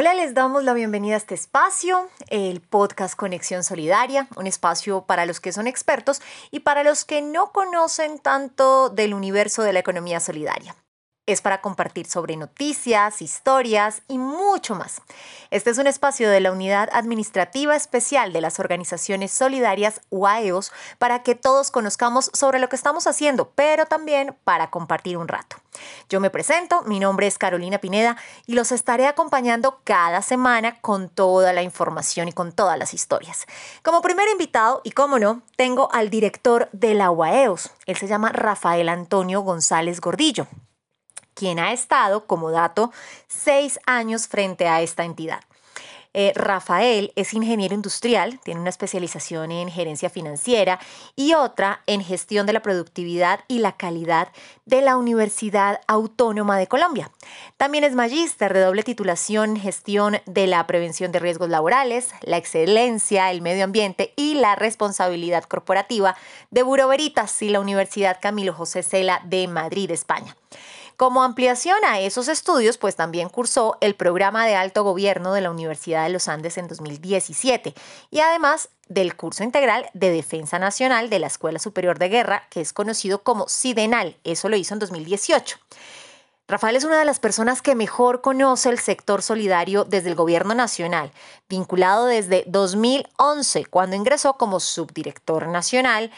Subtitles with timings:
[0.00, 5.26] Hola, les damos la bienvenida a este espacio, el podcast Conexión Solidaria, un espacio para
[5.26, 9.80] los que son expertos y para los que no conocen tanto del universo de la
[9.80, 10.74] economía solidaria
[11.32, 15.02] es para compartir sobre noticias, historias y mucho más.
[15.50, 21.22] Este es un espacio de la Unidad Administrativa Especial de las Organizaciones Solidarias UAEOS para
[21.22, 25.56] que todos conozcamos sobre lo que estamos haciendo, pero también para compartir un rato.
[26.08, 28.16] Yo me presento, mi nombre es Carolina Pineda
[28.46, 33.46] y los estaré acompañando cada semana con toda la información y con todas las historias.
[33.82, 37.70] Como primer invitado, y como no, tengo al director de la UAEOS.
[37.86, 40.46] Él se llama Rafael Antonio González Gordillo
[41.34, 42.92] quien ha estado, como dato,
[43.28, 45.40] seis años frente a esta entidad.
[46.12, 50.80] Eh, Rafael es ingeniero industrial, tiene una especialización en gerencia financiera
[51.14, 54.28] y otra en gestión de la productividad y la calidad
[54.66, 57.12] de la Universidad Autónoma de Colombia.
[57.56, 62.38] También es magíster de doble titulación en gestión de la prevención de riesgos laborales, la
[62.38, 66.16] excelencia, el medio ambiente y la responsabilidad corporativa
[66.50, 70.36] de Buro Veritas y la Universidad Camilo José Cela de Madrid, España.
[71.00, 75.50] Como ampliación a esos estudios, pues también cursó el programa de alto gobierno de la
[75.50, 77.72] Universidad de los Andes en 2017
[78.10, 82.60] y además del curso integral de Defensa Nacional de la Escuela Superior de Guerra, que
[82.60, 84.18] es conocido como SIDENAL.
[84.24, 85.56] Eso lo hizo en 2018.
[86.48, 90.52] Rafael es una de las personas que mejor conoce el sector solidario desde el gobierno
[90.52, 91.12] nacional,
[91.48, 96.10] vinculado desde 2011, cuando ingresó como subdirector nacional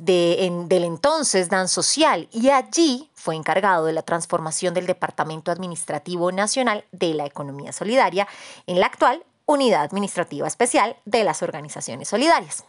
[0.00, 6.84] del entonces Dan Social y allí fue encargado de la transformación del Departamento Administrativo Nacional
[6.90, 8.26] de la Economía Solidaria
[8.66, 12.64] en la actual Unidad Administrativa Especial de las Organizaciones Solidarias.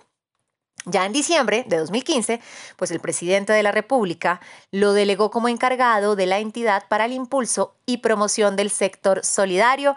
[0.86, 2.42] Ya en diciembre de 2015,
[2.76, 7.14] pues el presidente de la República lo delegó como encargado de la entidad para el
[7.14, 9.96] impulso y promoción del sector solidario.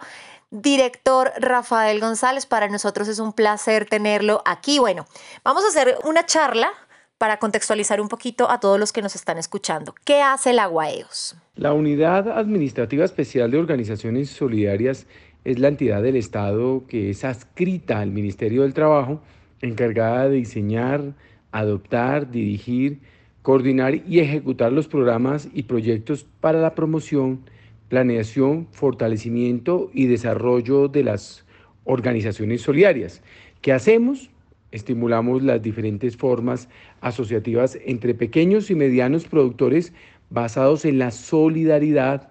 [0.51, 4.77] Director Rafael González, para nosotros es un placer tenerlo aquí.
[4.77, 5.07] Bueno,
[5.43, 6.71] vamos a hacer una charla
[7.17, 9.95] para contextualizar un poquito a todos los que nos están escuchando.
[10.03, 11.37] ¿Qué hace la UAEOS?
[11.55, 15.07] La Unidad Administrativa Especial de Organizaciones Solidarias
[15.45, 19.21] es la entidad del Estado que es adscrita al Ministerio del Trabajo,
[19.61, 21.13] encargada de diseñar,
[21.51, 22.99] adoptar, dirigir,
[23.41, 27.41] coordinar y ejecutar los programas y proyectos para la promoción,
[27.87, 31.45] planeación, fortalecimiento y desarrollo de las
[31.85, 33.21] organizaciones solidarias.
[33.61, 34.31] ¿Qué hacemos?
[34.75, 36.67] Estimulamos las diferentes formas
[36.99, 39.93] asociativas entre pequeños y medianos productores
[40.29, 42.27] basados en la solidaridad,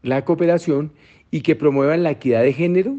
[0.00, 0.92] la cooperación
[1.30, 2.96] y que promuevan la equidad de género,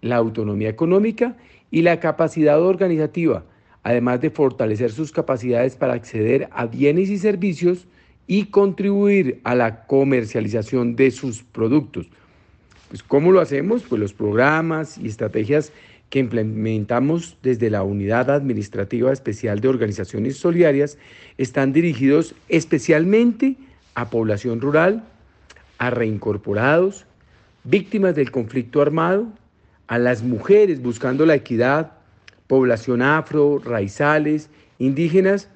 [0.00, 1.36] la autonomía económica
[1.70, 3.44] y la capacidad organizativa,
[3.82, 7.86] además de fortalecer sus capacidades para acceder a bienes y servicios
[8.26, 12.08] y contribuir a la comercialización de sus productos.
[12.88, 13.82] Pues, ¿Cómo lo hacemos?
[13.82, 15.70] Pues los programas y estrategias
[16.12, 20.98] que implementamos desde la Unidad Administrativa Especial de Organizaciones Solidarias
[21.38, 23.56] están dirigidos especialmente
[23.94, 25.04] a población rural,
[25.78, 27.06] a reincorporados,
[27.64, 29.26] víctimas del conflicto armado,
[29.86, 31.92] a las mujeres buscando la equidad,
[32.46, 35.48] población afro, raizales, indígenas,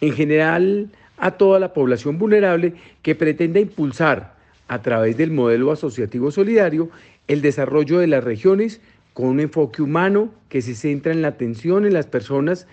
[0.00, 4.34] en general a toda la población vulnerable que pretenda impulsar
[4.66, 6.90] a través del modelo asociativo solidario
[7.28, 8.80] el desarrollo de las regiones
[9.12, 12.66] con un enfoque humano que se centra en la atención en las personas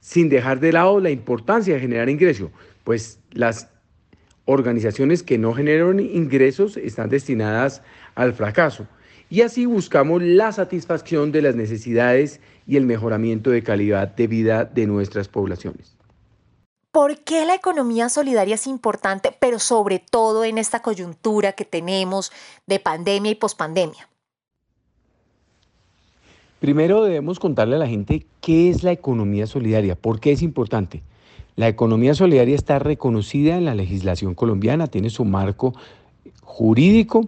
[0.00, 2.50] sin dejar de lado la importancia de generar ingresos,
[2.84, 3.70] pues las
[4.44, 7.82] organizaciones que no generan ingresos están destinadas
[8.14, 8.86] al fracaso.
[9.30, 14.64] Y así buscamos la satisfacción de las necesidades y el mejoramiento de calidad de vida
[14.64, 15.96] de nuestras poblaciones.
[16.92, 22.30] ¿Por qué la economía solidaria es importante, pero sobre todo en esta coyuntura que tenemos
[22.66, 24.08] de pandemia y pospandemia?
[26.64, 31.02] Primero debemos contarle a la gente qué es la economía solidaria, por qué es importante.
[31.56, 35.74] La economía solidaria está reconocida en la legislación colombiana, tiene su marco
[36.40, 37.26] jurídico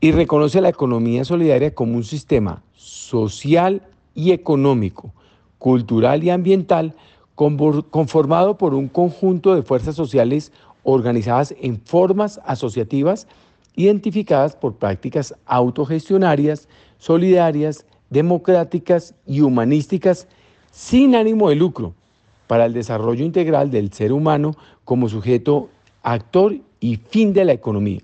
[0.00, 3.82] y reconoce la economía solidaria como un sistema social
[4.14, 5.12] y económico,
[5.58, 6.94] cultural y ambiental
[7.34, 10.50] conformado por un conjunto de fuerzas sociales
[10.82, 13.26] organizadas en formas asociativas
[13.76, 20.28] identificadas por prácticas autogestionarias, solidarias, democráticas y humanísticas
[20.70, 21.94] sin ánimo de lucro
[22.46, 25.68] para el desarrollo integral del ser humano como sujeto
[26.02, 28.00] actor y fin de la economía.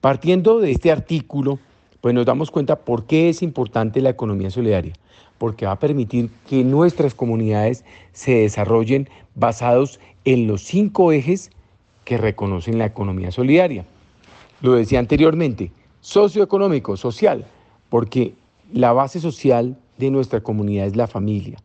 [0.00, 1.58] Partiendo de este artículo,
[2.00, 4.94] pues nos damos cuenta por qué es importante la economía solidaria,
[5.38, 11.50] porque va a permitir que nuestras comunidades se desarrollen basados en los cinco ejes
[12.04, 13.84] que reconocen la economía solidaria.
[14.60, 15.70] Lo decía anteriormente,
[16.00, 17.44] socioeconómico, social,
[17.88, 18.34] porque
[18.72, 21.58] la base social de nuestra comunidad es la familia.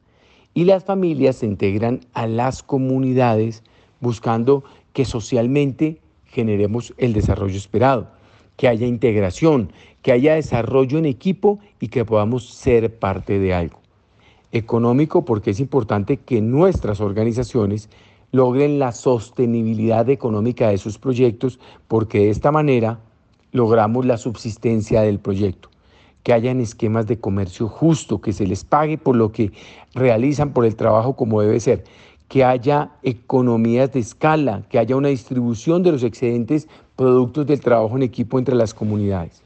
[0.53, 3.63] Y las familias se integran a las comunidades
[3.99, 4.63] buscando
[4.93, 8.07] que socialmente generemos el desarrollo esperado,
[8.55, 9.71] que haya integración,
[10.01, 13.79] que haya desarrollo en equipo y que podamos ser parte de algo.
[14.51, 17.89] Económico porque es importante que nuestras organizaciones
[18.31, 22.99] logren la sostenibilidad económica de sus proyectos porque de esta manera
[23.51, 25.72] logramos la subsistencia del proyecto
[26.23, 29.51] que hayan esquemas de comercio justo, que se les pague por lo que
[29.93, 31.83] realizan por el trabajo como debe ser,
[32.29, 37.95] que haya economías de escala, que haya una distribución de los excedentes productos del trabajo
[37.95, 39.43] en equipo entre las comunidades.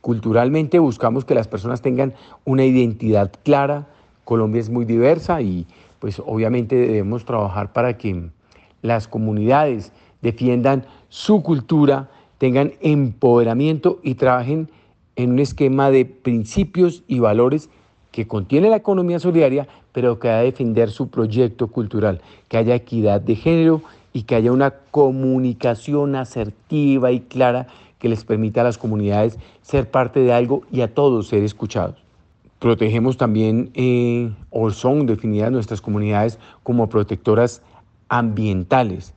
[0.00, 2.14] Culturalmente buscamos que las personas tengan
[2.44, 3.86] una identidad clara.
[4.24, 5.66] Colombia es muy diversa y
[5.98, 8.30] pues obviamente debemos trabajar para que
[8.80, 9.92] las comunidades
[10.22, 12.08] defiendan su cultura,
[12.38, 14.70] tengan empoderamiento y trabajen
[15.22, 17.68] en un esquema de principios y valores
[18.10, 22.74] que contiene la economía solidaria, pero que ha de defender su proyecto cultural, que haya
[22.74, 23.82] equidad de género
[24.12, 27.66] y que haya una comunicación asertiva y clara
[27.98, 31.96] que les permita a las comunidades ser parte de algo y a todos ser escuchados.
[32.58, 37.62] Protegemos también, eh, o son definidas nuestras comunidades como protectoras
[38.08, 39.14] ambientales,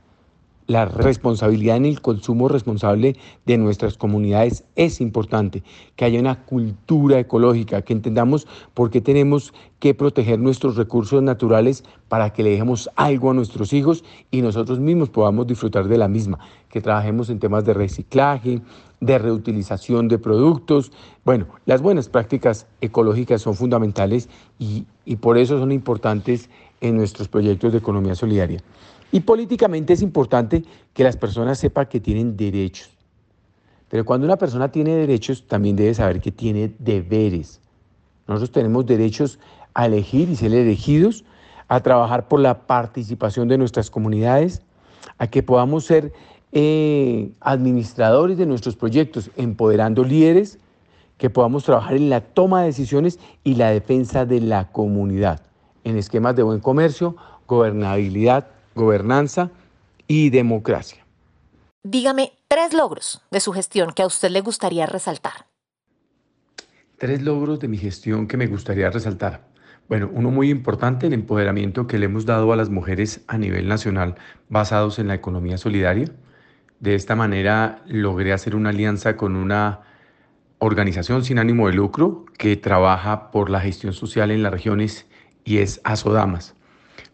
[0.66, 5.62] la responsabilidad en el consumo responsable de nuestras comunidades es importante,
[5.96, 11.84] que haya una cultura ecológica, que entendamos por qué tenemos que proteger nuestros recursos naturales
[12.08, 16.08] para que le dejemos algo a nuestros hijos y nosotros mismos podamos disfrutar de la
[16.08, 16.38] misma,
[16.70, 18.62] que trabajemos en temas de reciclaje,
[19.00, 20.92] de reutilización de productos.
[21.24, 26.48] Bueno, las buenas prácticas ecológicas son fundamentales y, y por eso son importantes
[26.80, 28.62] en nuestros proyectos de economía solidaria.
[29.12, 32.90] Y políticamente es importante que las personas sepan que tienen derechos.
[33.88, 37.60] Pero cuando una persona tiene derechos, también debe saber que tiene deberes.
[38.26, 39.38] Nosotros tenemos derechos
[39.74, 41.24] a elegir y ser elegidos,
[41.68, 44.62] a trabajar por la participación de nuestras comunidades,
[45.18, 46.12] a que podamos ser
[46.52, 50.58] eh, administradores de nuestros proyectos, empoderando líderes,
[51.18, 55.42] que podamos trabajar en la toma de decisiones y la defensa de la comunidad,
[55.84, 57.16] en esquemas de buen comercio,
[57.46, 59.50] gobernabilidad, gobernanza
[60.06, 61.04] y democracia.
[61.82, 65.46] Dígame tres logros de su gestión que a usted le gustaría resaltar.
[66.98, 69.46] Tres logros de mi gestión que me gustaría resaltar.
[69.88, 73.68] Bueno, uno muy importante, el empoderamiento que le hemos dado a las mujeres a nivel
[73.68, 74.14] nacional
[74.48, 76.06] basados en la economía solidaria.
[76.80, 79.80] De esta manera logré hacer una alianza con una
[80.58, 85.06] organización sin ánimo de lucro que trabaja por la gestión social en las regiones
[85.44, 86.54] y es Asodamas.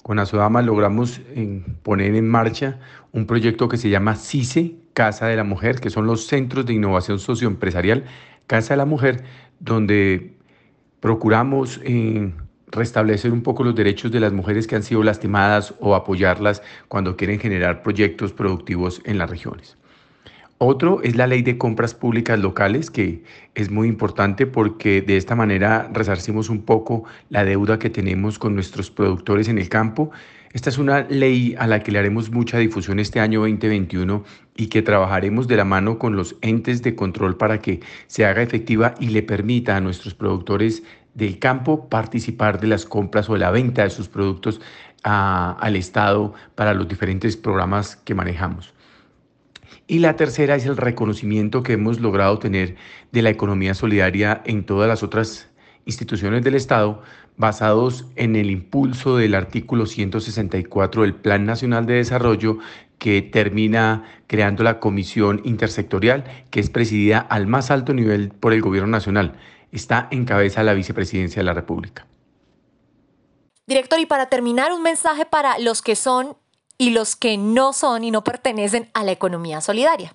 [0.03, 2.79] Con Asodama logramos eh, poner en marcha
[3.13, 6.73] un proyecto que se llama CICE, Casa de la Mujer, que son los Centros de
[6.73, 8.05] Innovación Socioempresarial,
[8.47, 9.25] Casa de la Mujer,
[9.59, 10.37] donde
[11.01, 12.33] procuramos eh,
[12.71, 17.17] restablecer un poco los derechos de las mujeres que han sido lastimadas o apoyarlas cuando
[17.17, 19.77] quieren generar proyectos productivos en las regiones.
[20.63, 23.25] Otro es la ley de compras públicas locales, que
[23.55, 28.55] es muy importante porque de esta manera resarcimos un poco la deuda que tenemos con
[28.55, 30.11] nuestros productores en el campo.
[30.53, 34.23] Esta es una ley a la que le haremos mucha difusión este año 2021
[34.55, 38.43] y que trabajaremos de la mano con los entes de control para que se haga
[38.43, 40.83] efectiva y le permita a nuestros productores
[41.15, 44.61] del campo participar de las compras o la venta de sus productos
[45.05, 48.75] al Estado para los diferentes programas que manejamos.
[49.87, 52.77] Y la tercera es el reconocimiento que hemos logrado tener
[53.13, 55.49] de la economía solidaria en todas las otras
[55.85, 57.03] instituciones del Estado,
[57.37, 62.59] basados en el impulso del artículo 164 del Plan Nacional de Desarrollo,
[62.99, 68.61] que termina creando la comisión intersectorial, que es presidida al más alto nivel por el
[68.61, 69.37] Gobierno Nacional.
[69.73, 72.07] Está en cabeza la Vicepresidencia de la República.
[73.67, 76.37] Director, y para terminar, un mensaje para los que son
[76.81, 80.15] y los que no son y no pertenecen a la economía solidaria.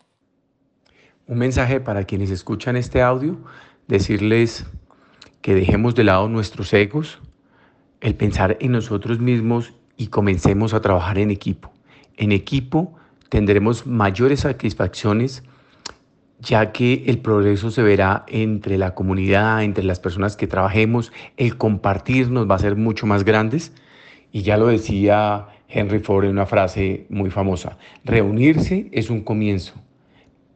[1.28, 3.38] Un mensaje para quienes escuchan este audio,
[3.88, 4.66] decirles
[5.44, 7.20] que dejemos de lado nuestros egos,
[8.02, 11.72] el pensar en nosotros mismos y comencemos a trabajar en equipo.
[12.18, 12.96] En equipo
[13.30, 15.44] tendremos mayores satisfacciones
[16.40, 21.58] ya que el progreso se verá entre la comunidad, entre las personas que trabajemos, el
[21.58, 23.72] compartir nos va a ser mucho más grandes.
[24.32, 29.74] Y ya lo decía Henry Ford una frase muy famosa, reunirse es un comienzo,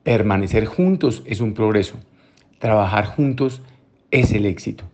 [0.04, 1.96] permanecer juntos es un progreso,
[2.58, 3.62] trabajar juntos
[4.12, 4.86] es el éxito.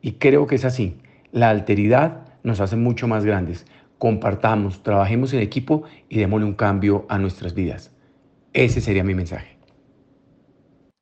[0.00, 0.98] Y creo que es así,
[1.32, 3.66] la alteridad nos hace mucho más grandes.
[3.98, 7.90] Compartamos, trabajemos en equipo y démosle un cambio a nuestras vidas.
[8.52, 9.56] Ese sería mi mensaje.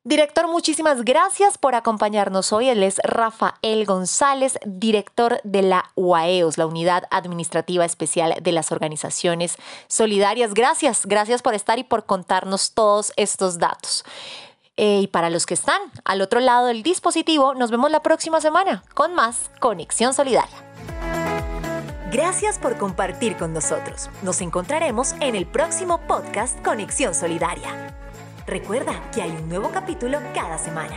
[0.03, 2.69] Director, muchísimas gracias por acompañarnos hoy.
[2.69, 9.57] Él es Rafael González, director de la UAEOS, la Unidad Administrativa Especial de las Organizaciones
[9.87, 10.55] Solidarias.
[10.55, 14.03] Gracias, gracias por estar y por contarnos todos estos datos.
[14.75, 18.41] Eh, y para los que están al otro lado del dispositivo, nos vemos la próxima
[18.41, 20.65] semana con más Conexión Solidaria.
[22.11, 24.09] Gracias por compartir con nosotros.
[24.23, 28.00] Nos encontraremos en el próximo podcast Conexión Solidaria.
[28.47, 30.95] Recuerda que hay un nuevo capítulo cada semana.